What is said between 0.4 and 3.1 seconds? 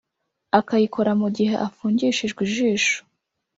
akayikora mu gihe afungishijwe ijisho